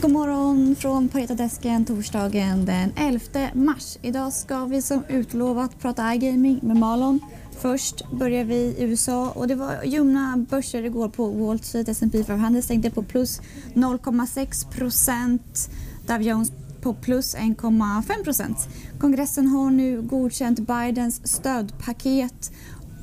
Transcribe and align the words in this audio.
God 0.00 0.12
morgon 0.12 0.76
från 0.76 1.08
Paretadesken 1.08 1.84
torsdagen 1.84 2.64
den 2.64 2.92
11 2.96 3.48
mars. 3.54 3.98
Idag 4.02 4.32
ska 4.32 4.64
vi 4.64 4.82
som 4.82 5.04
utlovat 5.08 5.78
prata 5.80 6.14
iGaming 6.14 6.60
med 6.62 6.76
Malon. 6.76 7.20
Först 7.60 8.10
börjar 8.10 8.44
vi 8.44 8.54
i 8.54 8.74
USA 8.78 9.30
och 9.30 9.48
det 9.48 9.54
var 9.54 9.82
ljumna 9.84 10.46
börser 10.50 10.82
igår 10.84 11.08
på 11.08 11.26
Wall 11.30 11.60
Street. 11.60 11.88
S&P 11.88 12.24
500 12.24 12.62
stängde 12.62 12.90
på 12.90 13.02
plus 13.02 13.40
0,6 13.74 14.70
procent. 14.70 15.70
Dow 16.06 16.22
Jones 16.22 16.52
på 16.80 16.94
plus 16.94 17.36
1,5 17.36 18.24
procent. 18.24 18.68
Kongressen 19.00 19.46
har 19.46 19.70
nu 19.70 20.02
godkänt 20.02 20.60
Bidens 20.60 21.28
stödpaket 21.28 22.52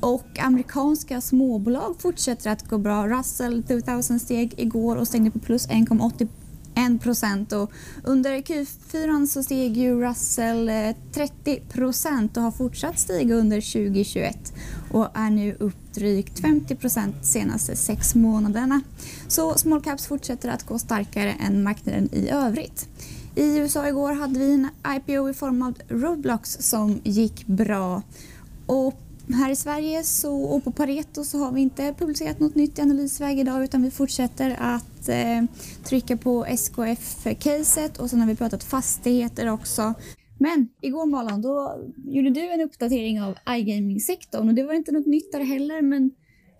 och 0.00 0.38
amerikanska 0.38 1.20
småbolag 1.20 1.96
fortsätter 1.98 2.50
att 2.50 2.68
gå 2.68 2.78
bra. 2.78 3.08
Russell 3.08 3.62
2000 3.62 4.20
steg 4.20 4.54
igår 4.56 4.96
och 4.96 5.08
stängde 5.08 5.30
på 5.30 5.38
plus 5.38 5.68
1,80 5.68 6.28
1 6.86 7.52
och 7.52 7.72
Under 8.04 8.36
Q4 8.36 9.26
så 9.26 9.42
steg 9.42 9.76
ju 9.76 10.00
Russell 10.00 10.68
eh, 10.68 10.96
30 11.12 11.60
och 12.36 12.42
har 12.42 12.50
fortsatt 12.50 12.98
stiga 12.98 13.34
under 13.34 13.60
2021 13.60 14.52
och 14.92 15.08
är 15.14 15.30
nu 15.30 15.56
upp 15.60 15.94
drygt 15.94 16.38
50 16.38 16.74
procent 16.76 17.14
senaste 17.22 17.76
sex 17.76 18.14
månaderna. 18.14 18.80
Så 19.28 19.54
small 19.54 19.82
caps 19.82 20.06
fortsätter 20.06 20.48
att 20.48 20.66
gå 20.66 20.78
starkare 20.78 21.32
än 21.32 21.62
marknaden 21.62 22.08
i 22.12 22.28
övrigt. 22.28 22.88
I 23.34 23.58
USA 23.58 23.88
igår 23.88 24.12
hade 24.12 24.38
vi 24.38 24.54
en 24.54 24.68
IPO 24.96 25.30
i 25.30 25.34
form 25.34 25.62
av 25.62 25.74
Roblox 25.88 26.56
som 26.60 27.00
gick 27.04 27.46
bra. 27.46 28.02
Och 28.66 29.05
här 29.34 29.50
i 29.50 29.56
Sverige 29.56 30.04
så, 30.04 30.44
och 30.44 30.64
på 30.64 30.72
Pareto 30.72 31.24
så 31.24 31.38
har 31.38 31.52
vi 31.52 31.60
inte 31.60 31.94
publicerat 31.98 32.40
något 32.40 32.54
nytt 32.54 32.78
i 32.78 32.82
analysväg 32.82 33.38
idag 33.38 33.64
utan 33.64 33.82
vi 33.82 33.90
fortsätter 33.90 34.56
att 34.60 35.08
eh, 35.08 35.42
trycka 35.84 36.16
på 36.16 36.44
SKF-caset 36.44 37.98
och 37.98 38.10
sen 38.10 38.20
har 38.20 38.26
vi 38.26 38.36
pratat 38.36 38.64
fastigheter 38.64 39.48
också. 39.48 39.94
Men 40.38 40.68
igår 40.80 41.06
Malan 41.06 41.42
då 41.42 41.84
gjorde 41.96 42.30
du 42.30 42.52
en 42.52 42.60
uppdatering 42.60 43.22
av 43.22 43.34
iGaming-sektorn 43.48 44.48
och 44.48 44.54
det 44.54 44.62
var 44.62 44.74
inte 44.74 44.92
något 44.92 45.06
nytt 45.06 45.32
där 45.32 45.44
heller 45.44 45.82
men 45.82 46.10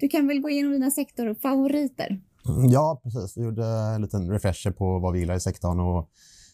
du 0.00 0.08
kan 0.08 0.26
väl 0.26 0.40
gå 0.40 0.50
igenom 0.50 0.72
dina 0.72 0.90
sektorfavoriter? 0.90 2.20
Ja, 2.70 3.00
precis. 3.02 3.36
Vi 3.36 3.42
gjorde 3.42 3.66
en 3.66 4.02
liten 4.02 4.30
refresher 4.30 4.70
på 4.70 4.98
vad 4.98 5.12
vi 5.12 5.18
gillar 5.18 5.34
i 5.34 5.40
sektorn 5.40 5.80
och 5.80 6.10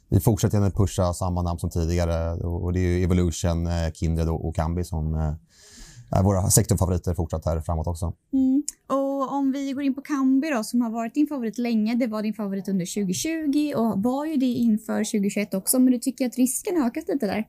vi 0.08 0.20
fortsätter 0.20 0.61
att 0.61 0.77
pusha 0.77 1.12
samma 1.14 1.42
namn 1.42 1.58
som 1.58 1.70
tidigare 1.70 2.33
och 2.34 2.73
det 2.73 2.81
är 2.81 3.05
Evolution, 3.05 3.67
eh, 3.67 3.92
Kindred 3.95 4.29
och 4.29 4.55
Kambi 4.55 4.84
som 4.84 5.14
eh, 5.14 5.34
våra 6.20 6.50
sektorfavoriter 6.50 7.14
fortsatt 7.14 7.44
här 7.44 7.60
framåt 7.60 7.86
också. 7.86 8.12
Mm. 8.32 8.62
Och 8.88 9.32
om 9.32 9.52
vi 9.52 9.72
går 9.72 9.82
in 9.82 9.94
på 9.94 10.00
Kambi 10.00 10.50
då, 10.50 10.64
som 10.64 10.80
har 10.80 10.91
varit 10.91 11.14
din 11.14 11.27
favorit 11.27 11.58
länge. 11.58 11.94
Det 11.94 12.06
var 12.06 12.22
din 12.22 12.34
favorit 12.34 12.68
under 12.68 12.86
2020 12.86 13.72
och 13.77 14.02
var 14.02 14.27
ju 14.27 14.36
det 14.36 14.46
inför 14.46 15.05
2021 15.05 15.55
också. 15.55 15.78
Men 15.78 15.92
du 15.92 15.98
tycker 15.98 16.27
att 16.27 16.36
risken 16.36 16.80
har 16.80 16.86
ökat 16.86 17.08
lite 17.08 17.27
där? 17.27 17.48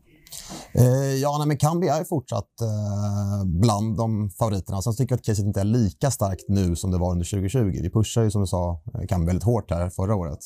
Eh, 0.71 1.15
ja, 1.21 1.37
nej, 1.37 1.47
men 1.47 1.57
Kambi 1.57 1.87
är 1.87 2.03
fortsatt 2.03 2.61
eh, 2.61 3.45
bland 3.45 3.97
de 3.97 4.29
favoriterna. 4.29 4.81
Sen 4.81 4.95
tycker 4.95 5.13
jag 5.13 5.19
att 5.19 5.25
caset 5.25 5.45
inte 5.45 5.59
är 5.59 5.65
lika 5.65 6.11
starkt 6.11 6.45
nu 6.47 6.75
som 6.75 6.91
det 6.91 6.97
var 6.97 7.11
under 7.11 7.25
2020. 7.25 7.79
Vi 7.81 7.89
pushar 7.89 8.23
ju 8.23 8.31
som 8.31 8.41
du 8.41 8.47
sa 8.47 8.81
Kambi 9.07 9.25
väldigt 9.25 9.43
hårt 9.43 9.71
här 9.71 9.89
förra 9.89 10.15
året. 10.15 10.39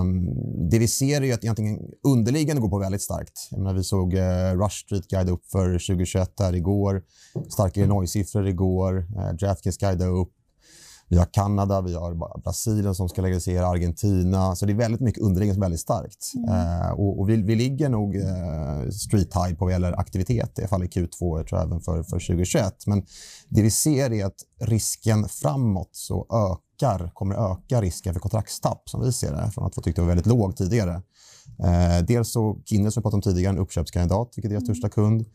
Um, 0.00 0.28
det 0.70 0.78
vi 0.78 0.88
ser 0.88 1.22
är 1.22 1.34
att 1.34 1.44
egentligen 1.44 1.78
underliggande 2.02 2.62
går 2.62 2.68
på 2.68 2.78
väldigt 2.78 3.02
starkt. 3.02 3.48
Jag 3.50 3.58
menar, 3.58 3.74
vi 3.74 3.84
såg 3.84 4.14
uh, 4.14 4.20
Rush 4.62 4.84
Street 4.84 5.08
guida 5.08 5.32
upp 5.32 5.46
för 5.52 5.72
2021 5.72 6.30
här 6.38 6.54
igår. 6.54 7.02
Starka 7.48 7.80
Illinois-siffror 7.80 8.46
igår. 8.48 8.96
Uh, 9.16 9.32
Draftkings 9.32 9.78
guida 9.78 10.06
upp. 10.06 10.32
Vi 11.08 11.18
har 11.18 11.26
Kanada, 11.32 11.80
vi 11.80 11.94
har 11.94 12.40
Brasilien 12.42 12.94
som 12.94 13.08
ska 13.08 13.22
legalisera, 13.22 13.66
Argentina. 13.66 14.56
Så 14.56 14.66
det 14.66 14.72
är 14.72 14.76
väldigt 14.76 15.00
mycket 15.00 15.22
underliggande 15.22 15.54
som 15.54 15.62
är 15.62 15.66
väldigt 15.66 15.80
starkt. 15.80 16.32
Mm. 16.36 16.50
Uh, 16.50 16.90
och, 16.90 17.20
och 17.20 17.28
vi, 17.28 17.36
vi, 17.36 17.54
ligger 17.54 17.88
nog 17.88 18.16
uh, 18.16 18.90
street 18.90 19.34
high 19.34 19.54
på 19.54 19.64
vad 19.64 19.72
gäller 19.72 20.00
aktivitet, 20.00 20.58
i 20.58 20.60
alla 20.60 20.68
fall 20.68 20.84
i 20.84 20.86
Q2, 20.86 21.38
jag 21.38 21.46
tror 21.46 21.62
även 21.62 21.80
för, 21.80 22.02
för 22.02 22.18
2021. 22.18 22.74
Men 22.86 23.06
det 23.48 23.62
vi 23.62 23.70
ser 23.70 24.12
är 24.12 24.24
att 24.24 24.36
risken 24.60 25.28
framåt 25.28 25.90
så 25.92 26.26
ökar 26.32 26.63
ökar, 26.74 27.10
kommer 27.14 27.52
öka 27.52 27.80
risken 27.80 28.12
för 28.12 28.20
kontraktstapp 28.20 28.88
som 28.88 29.00
vi 29.00 29.12
ser 29.12 29.32
det, 29.32 29.50
från 29.50 29.66
att 29.66 29.78
vi 29.78 29.82
tyckte 29.82 30.00
var 30.00 30.08
väldigt 30.08 30.26
låg 30.26 30.56
tidigare. 30.56 31.02
Eh, 31.58 32.06
dels 32.06 32.32
så 32.32 32.58
Kindred 32.64 32.92
som 32.92 33.00
vi 33.00 33.02
pratade 33.02 33.16
om 33.16 33.22
tidigare, 33.22 33.52
en 33.52 33.58
uppköpskandidat, 33.58 34.32
vilket 34.36 34.50
är 34.50 34.54
deras 34.54 34.62
mm. 34.62 34.74
största 34.74 34.88
kund. 34.88 35.26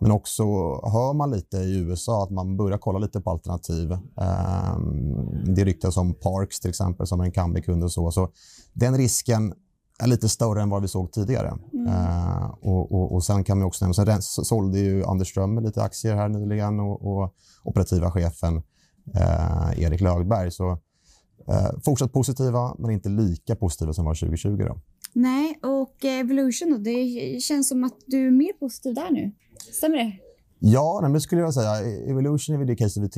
Men 0.00 0.10
också 0.10 0.44
hör 0.92 1.14
man 1.14 1.30
lite 1.30 1.56
i 1.56 1.78
USA 1.78 2.22
att 2.22 2.30
man 2.30 2.56
börjar 2.56 2.78
kolla 2.78 2.98
lite 2.98 3.20
på 3.20 3.30
alternativ. 3.30 3.92
Eh, 3.92 4.78
det 5.44 5.64
ryktas 5.64 5.96
om 5.96 6.14
Parks 6.14 6.60
till 6.60 6.70
exempel 6.70 7.06
som 7.06 7.20
en 7.20 7.32
Kambi-kund 7.32 7.84
och 7.84 7.92
så. 7.92 8.10
Så 8.10 8.28
den 8.72 8.96
risken 8.96 9.54
är 9.98 10.06
lite 10.06 10.28
större 10.28 10.62
än 10.62 10.70
vad 10.70 10.82
vi 10.82 10.88
såg 10.88 11.12
tidigare. 11.12 11.58
Mm. 11.72 11.86
Eh, 11.86 12.50
och, 12.62 12.92
och, 12.92 13.14
och, 13.14 13.24
sen 13.24 13.44
kan 13.44 13.58
man 13.58 13.66
också 13.66 13.84
nämna, 13.84 14.20
sen 14.20 14.22
sålde 14.22 14.78
ju 14.78 15.04
Anders 15.04 15.28
Ström 15.28 15.58
lite 15.58 15.82
aktier 15.82 16.16
här 16.16 16.28
nyligen 16.28 16.80
och, 16.80 17.06
och 17.06 17.34
operativa 17.64 18.10
chefen 18.10 18.62
eh, 19.14 19.82
Erik 19.82 20.00
Lögberg. 20.00 20.50
Så 20.50 20.78
Eh, 21.48 21.80
fortsatt 21.84 22.12
positiva, 22.12 22.74
men 22.78 22.90
inte 22.90 23.08
lika 23.08 23.56
positiva 23.56 23.92
som 23.92 24.04
var 24.04 24.14
2020. 24.14 24.56
Då. 24.56 24.78
Nej, 25.12 25.58
och 25.62 26.04
Evolution 26.04 26.70
då, 26.70 26.76
det 26.78 27.40
känns 27.42 27.68
som 27.68 27.84
att 27.84 27.96
du 28.06 28.26
är 28.26 28.30
mer 28.30 28.52
positiv 28.52 28.94
där 28.94 29.10
nu. 29.10 29.32
Stämmer 29.72 29.96
det? 29.96 30.12
Ja, 30.60 31.00
nej, 31.02 31.12
det 31.12 31.20
skulle 31.20 31.40
jag 31.40 31.54
säga. 31.54 31.80
Evolution 32.10 32.60
är 32.62 32.64
det 32.64 32.76
case 32.76 33.00
vi 33.00 33.08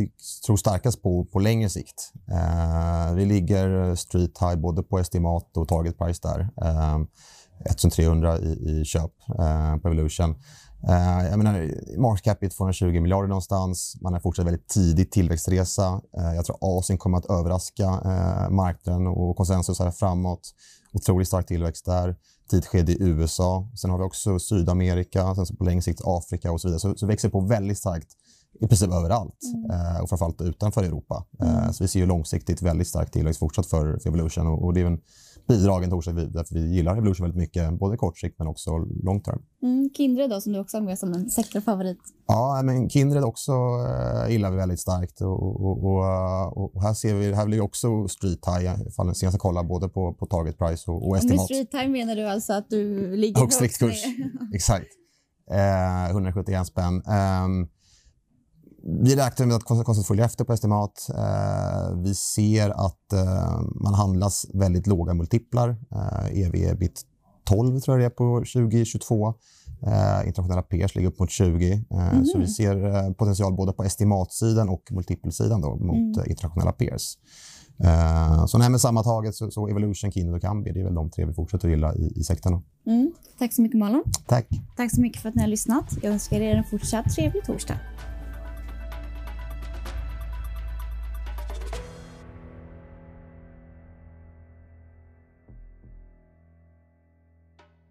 tror 0.46 0.56
starkast 0.56 1.02
på 1.02 1.24
på 1.24 1.38
längre 1.38 1.68
sikt. 1.68 2.12
Eh, 2.28 3.14
vi 3.14 3.24
ligger 3.24 3.94
street 3.94 4.38
high 4.40 4.56
både 4.56 4.82
på 4.82 4.98
estimat 4.98 5.56
och 5.56 5.68
target 5.68 5.98
price 5.98 6.20
där. 6.22 6.40
Eh, 6.40 6.98
1300 7.64 8.38
i, 8.38 8.80
i 8.80 8.84
köp 8.84 9.12
eh, 9.38 9.76
på 9.76 9.88
Evolution. 9.88 10.34
Eh, 10.88 11.28
jag 11.30 11.38
menar, 11.38 11.70
market 11.98 12.24
cap 12.24 12.42
är 12.42 12.48
220 12.48 13.00
miljarder 13.00 13.28
någonstans. 13.28 13.96
Man 14.00 14.12
har 14.12 14.20
fortsatt 14.20 14.46
väldigt 14.46 14.68
tidig 14.68 15.10
tillväxtresa. 15.10 16.00
Eh, 16.18 16.34
jag 16.34 16.44
tror 16.44 16.58
Asien 16.60 16.98
kommer 16.98 17.18
att 17.18 17.30
överraska 17.30 17.84
eh, 17.84 18.50
marknaden 18.50 19.06
och 19.06 19.36
konsensus 19.36 19.78
här 19.78 19.90
framåt. 19.90 20.54
Otroligt 20.92 21.28
stark 21.28 21.46
tillväxt 21.46 21.84
där. 21.84 22.16
Tidsskede 22.50 22.92
i 22.92 22.96
USA. 23.00 23.68
Sen 23.80 23.90
har 23.90 23.98
vi 23.98 24.04
också 24.04 24.38
Sydamerika, 24.38 25.34
sen 25.34 25.56
på 25.56 25.64
längre 25.64 25.82
sikt 25.82 26.00
Afrika 26.04 26.52
och 26.52 26.60
så 26.60 26.68
vidare. 26.68 26.80
Så, 26.80 26.94
så 26.94 27.06
växer 27.06 27.28
på 27.28 27.40
väldigt 27.40 27.78
starkt 27.78 28.08
i 28.60 28.66
princip 28.66 28.92
överallt 28.92 29.38
mm. 29.54 30.02
och 30.02 30.08
framförallt 30.08 30.40
utanför 30.40 30.82
Europa. 30.82 31.24
Mm. 31.42 31.72
Så 31.72 31.84
vi 31.84 31.88
ser 31.88 32.00
ju 32.00 32.06
långsiktigt 32.06 32.62
väldigt 32.62 32.88
stark 32.88 33.10
tillväxt 33.10 33.38
fortsatt 33.38 33.66
för, 33.66 33.98
för 33.98 34.08
Evolution 34.08 34.46
och, 34.46 34.64
och 34.64 34.74
det 34.74 34.80
är 34.80 34.86
en 34.86 35.00
bidragen 35.50 36.02
till 36.02 36.12
vi, 36.12 36.26
därför 36.26 36.54
vi 36.54 36.74
gillar 36.74 36.96
Evolution 36.96 37.24
väldigt 37.24 37.38
mycket, 37.38 37.78
både 37.78 37.96
kort 37.96 38.18
sikt 38.18 38.38
men 38.38 38.48
också 38.48 38.70
long 39.02 39.20
term. 39.20 39.42
Mm, 39.62 39.90
Kindred 39.96 40.30
då, 40.30 40.40
som 40.40 40.52
du 40.52 40.58
också 40.58 40.76
har 40.76 40.82
med 40.82 40.98
som 40.98 41.12
en 41.12 41.30
sektorfavorit? 41.30 41.98
Ja, 42.26 42.60
men 42.64 42.90
Kindred 42.90 43.24
också 43.24 43.52
äh, 43.52 44.32
gillar 44.32 44.50
vi 44.50 44.56
väldigt 44.56 44.80
starkt 44.80 45.20
och, 45.20 45.64
och, 45.66 45.84
och, 45.84 46.74
och 46.74 46.82
här 46.82 46.94
ser 46.94 47.14
vi, 47.14 47.34
här 47.34 47.46
blir 47.46 47.56
vi 47.56 47.60
också 47.60 48.08
street 48.08 48.46
high, 48.46 48.88
ifall 48.88 49.14
senast 49.14 49.34
jag 49.34 49.40
kollar 49.40 49.64
både 49.64 49.88
på, 49.88 50.14
på 50.14 50.26
target 50.26 50.58
price 50.58 50.90
och, 50.90 51.08
och 51.08 51.16
estimat. 51.16 51.36
Med 51.36 51.44
street 51.44 51.82
high 51.82 51.90
menar 51.90 52.16
du 52.16 52.28
alltså 52.28 52.52
att 52.52 52.70
du 52.70 53.16
ligger 53.16 53.40
högst 53.40 53.60
högst 53.60 53.78
kurs? 53.78 54.04
Exakt. 54.54 54.86
Eh, 55.50 56.10
171 56.10 56.66
spänn. 56.66 56.94
Um, 56.94 57.68
vi 58.82 59.16
räknar 59.16 59.46
med 59.46 59.56
att 59.56 59.64
kostnaden 59.64 60.04
följer 60.04 60.24
efter 60.24 60.44
på 60.44 60.52
estimat. 60.52 61.10
Eh, 61.14 61.96
vi 62.02 62.14
ser 62.14 62.70
att 62.70 63.12
eh, 63.12 63.60
man 63.74 63.94
handlas 63.94 64.46
väldigt 64.54 64.86
låga 64.86 65.14
multiplar. 65.14 65.76
Eh, 65.92 66.40
EV 66.40 66.54
ebit 66.54 67.02
12 67.44 67.80
tror 67.80 68.00
jag 68.00 68.02
det 68.02 68.14
är 68.14 68.16
på 68.16 68.38
2022. 68.38 69.34
Eh, 69.86 70.26
internationella 70.26 70.62
peers 70.62 70.94
ligger 70.94 71.08
upp 71.08 71.18
mot 71.18 71.30
20. 71.30 71.84
Mm. 71.90 72.24
Så 72.24 72.38
vi 72.38 72.46
ser 72.46 72.86
eh, 72.86 73.12
potential 73.12 73.54
både 73.54 73.72
på 73.72 73.84
estimatsidan 73.84 74.68
och 74.68 74.82
multipelsidan 74.90 75.60
då, 75.60 75.76
mot 75.76 75.96
mm. 75.96 76.18
Eh, 76.18 76.30
internationella 76.30 76.72
peers. 76.72 77.18
Så 78.46 78.58
nej, 78.58 78.70
men 78.70 78.78
sammantaget 78.78 79.34
så, 79.34 79.50
så 79.50 79.68
Evolution, 79.68 80.12
Kindred 80.12 80.34
och 80.34 80.42
Kambi, 80.42 80.72
det 80.72 80.80
är 80.80 80.84
väl 80.84 80.94
de 80.94 81.10
tre 81.10 81.24
vi 81.24 81.32
fortsätter 81.32 81.68
att 81.68 81.72
gilla 81.72 81.94
i, 81.94 82.12
i 82.16 82.24
sektorn. 82.24 82.62
Mm. 82.86 83.12
Tack 83.38 83.52
så 83.52 83.62
mycket 83.62 83.78
Malin. 83.78 84.02
Tack. 84.26 84.48
Tack 84.76 84.94
så 84.94 85.00
mycket 85.00 85.22
för 85.22 85.28
att 85.28 85.34
ni 85.34 85.40
har 85.40 85.48
lyssnat. 85.48 85.98
Jag 86.02 86.12
önskar 86.12 86.40
er 86.40 86.56
en 86.56 86.64
fortsatt 86.64 87.14
trevlig 87.14 87.44
torsdag. 87.44 87.76